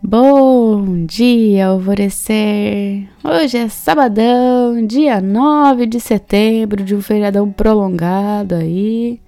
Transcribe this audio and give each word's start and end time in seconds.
Bom 0.00 1.04
dia, 1.06 1.66
alvorecer! 1.66 3.08
Hoje 3.24 3.58
é 3.58 3.68
sabadão, 3.68 4.86
dia 4.86 5.20
9 5.20 5.86
de 5.86 5.98
setembro, 5.98 6.84
de 6.84 6.94
um 6.94 7.02
feriadão 7.02 7.50
prolongado 7.50 8.54
aí. 8.54 9.20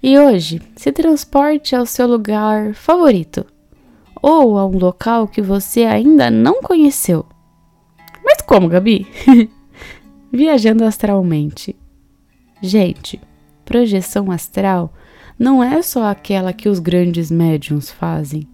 E 0.00 0.16
hoje, 0.16 0.62
se 0.76 0.92
transporte 0.92 1.74
ao 1.74 1.84
seu 1.86 2.06
lugar 2.06 2.72
favorito 2.74 3.44
ou 4.22 4.58
a 4.58 4.64
um 4.64 4.78
local 4.78 5.26
que 5.26 5.42
você 5.42 5.82
ainda 5.82 6.30
não 6.30 6.62
conheceu. 6.62 7.26
Mas 8.24 8.40
como, 8.42 8.68
Gabi? 8.68 9.08
Viajando 10.30 10.84
astralmente. 10.84 11.74
Gente, 12.62 13.20
projeção 13.64 14.30
astral 14.30 14.94
não 15.36 15.64
é 15.64 15.82
só 15.82 16.04
aquela 16.04 16.52
que 16.52 16.68
os 16.68 16.78
grandes 16.78 17.28
médiums 17.28 17.90
fazem 17.90 18.53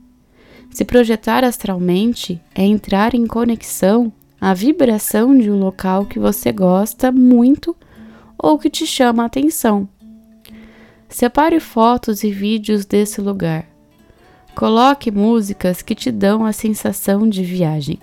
se 0.71 0.85
projetar 0.85 1.45
astralmente 1.45 2.41
é 2.55 2.63
entrar 2.63 3.15
em 3.15 3.27
conexão 3.27 4.13
à 4.41 4.55
vibração 4.55 5.37
de 5.37 5.51
um 5.51 5.59
local 5.59 6.07
que 6.07 6.19
você 6.19 6.53
gosta 6.53 7.11
muito 7.11 7.77
ou 8.39 8.59
que 8.59 8.71
te 8.71 8.87
chama 8.87 9.25
a 9.25 9.27
atenção. 9.27 9.89
Separe 11.09 11.59
fotos 11.59 12.23
e 12.23 12.31
vídeos 12.31 12.87
desse 12.87 13.21
lugar. 13.21 13.67
Coloque 14.55 15.11
músicas 15.11 15.83
que 15.83 15.95
te 15.95 16.11
dão 16.11 16.47
a 16.47 16.53
sensação 16.53 17.29
de 17.29 17.43
viagem. 17.43 17.99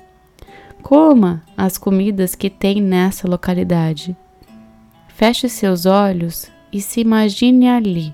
Coma 0.83 1.41
as 1.55 1.77
comidas 1.77 2.35
que 2.35 2.49
tem 2.49 2.81
nessa 2.81 3.27
localidade. 3.27 4.15
Feche 5.07 5.49
seus 5.49 5.85
olhos 5.85 6.51
e 6.71 6.81
se 6.81 6.99
imagine 6.99 7.67
ali, 7.69 8.13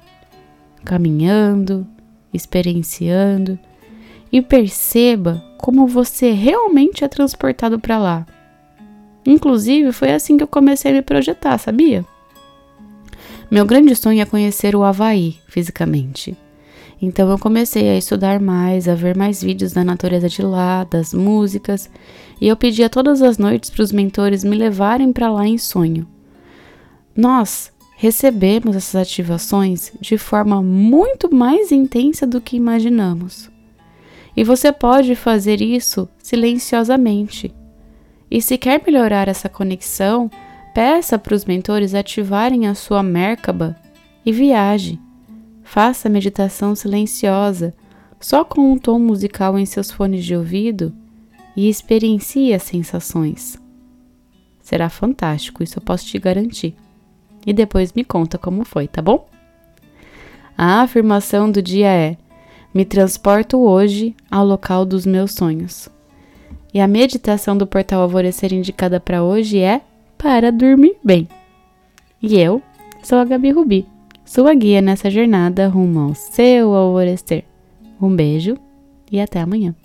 caminhando, 0.86 1.86
experienciando 2.34 3.60
e 4.34 4.42
perceba 4.42 5.46
como 5.60 5.86
você 5.86 6.32
realmente 6.32 7.04
é 7.04 7.08
transportado 7.08 7.80
para 7.80 8.00
lá. 8.00 8.26
Inclusive, 9.24 9.92
foi 9.92 10.12
assim 10.12 10.36
que 10.36 10.44
eu 10.44 10.48
comecei 10.48 10.90
a 10.90 10.96
me 10.96 11.04
projetar, 11.04 11.60
sabia? 11.60 12.04
Meu 13.52 13.64
grande 13.64 13.96
sonho 13.96 14.22
é 14.22 14.26
conhecer 14.26 14.76
o 14.76 14.84
Havaí 14.84 15.36
fisicamente. 15.48 16.36
Então 17.00 17.30
eu 17.30 17.38
comecei 17.38 17.88
a 17.90 17.98
estudar 17.98 18.40
mais, 18.40 18.88
a 18.88 18.96
ver 18.96 19.16
mais 19.16 19.44
vídeos 19.44 19.72
da 19.72 19.84
natureza 19.84 20.28
de 20.28 20.42
lá, 20.42 20.84
das 20.84 21.14
músicas, 21.14 21.88
e 22.42 22.48
eu 22.48 22.58
pedia 22.58 22.90
todas 22.90 23.22
as 23.22 23.38
noites 23.38 23.70
para 23.70 23.84
os 23.84 23.92
mentores 23.92 24.44
me 24.44 24.58
levarem 24.58 25.14
para 25.14 25.32
lá 25.32 25.46
em 25.46 25.60
sonho. 25.60 26.08
Nós 27.16 27.72
recebemos 27.98 28.76
essas 28.76 28.96
ativações 28.96 29.92
de 30.02 30.18
forma 30.18 30.64
muito 30.64 31.34
mais 31.34 31.72
intensa 31.72 32.26
do 32.26 32.42
que 32.42 32.56
imaginamos. 32.56 33.53
E 34.36 34.44
você 34.44 34.72
pode 34.72 35.16
fazer 35.16 35.62
isso 35.62 36.10
silenciosamente. 36.18 37.54
E 38.30 38.42
se 38.42 38.58
quer 38.58 38.82
melhorar 38.86 39.28
essa 39.28 39.48
conexão, 39.48 40.30
peça 40.74 41.20
para 41.20 41.36
os 41.36 41.46
mentores 41.46 41.94
ativarem 41.94 42.68
a 42.68 42.74
sua 42.74 43.04
Merkaba 43.04 43.76
e 44.26 44.32
viaje. 44.32 45.00
Faça 45.62 46.10
meditação 46.10 46.76
silenciosa, 46.76 47.74
só 48.20 48.44
com 48.44 48.72
um 48.72 48.78
tom 48.78 49.00
musical 49.00 49.58
em 49.60 49.66
seus 49.66 49.92
fones 49.92 50.26
de 50.26 50.36
ouvido 50.36 50.94
e 51.56 51.70
experiencie 51.70 52.54
as 52.54 52.64
sensações. 52.64 53.62
Será 54.62 54.90
fantástico, 54.90 55.62
isso 55.62 55.78
eu 55.78 55.84
posso 55.84 56.06
te 56.06 56.18
garantir. 56.18 56.76
E 57.46 57.54
depois 57.54 57.94
me 57.94 58.04
conta 58.04 58.38
como 58.38 58.64
foi, 58.64 58.88
tá 58.88 59.02
bom? 59.02 59.28
A 60.58 60.82
afirmação 60.82 61.52
do 61.52 61.62
dia 61.62 61.90
é: 61.90 62.18
me 62.74 62.84
transporto 62.84 63.60
hoje 63.60 64.16
ao 64.32 64.46
local 64.46 64.86
dos 64.86 65.06
meus 65.06 65.34
sonhos. 65.34 65.90
E 66.74 66.80
a 66.80 66.88
meditação 66.88 67.56
do 67.56 67.68
portal 67.68 68.02
Alvorecer 68.02 68.52
indicada 68.52 69.00
para 69.00 69.24
hoje 69.24 69.60
é 69.60 69.82
para 70.18 70.52
dormir 70.52 70.96
bem. 71.04 71.28
E 72.22 72.40
eu 72.40 72.62
sou 73.04 73.20
a 73.20 73.26
Gabi 73.26 73.52
Rubi, 73.52 73.86
sua 74.26 74.54
guia 74.56 74.82
nessa 74.82 75.12
jornada 75.12 75.68
rumo 75.68 76.00
ao 76.00 76.16
seu 76.16 76.74
alvorecer. 76.74 77.44
Um 78.02 78.16
beijo 78.16 78.58
e 79.12 79.20
até 79.20 79.40
amanhã. 79.40 79.76